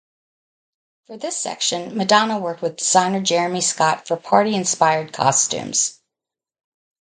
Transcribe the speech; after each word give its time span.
For 1.05 1.15
this 1.17 1.37
section, 1.37 1.95
Madonna 1.95 2.39
worked 2.39 2.63
with 2.63 2.77
designer 2.77 3.21
Jeremy 3.21 3.61
Scott 3.61 4.07
for 4.07 4.17
party 4.17 4.55
inspired 4.55 5.13
costumes. 5.13 6.01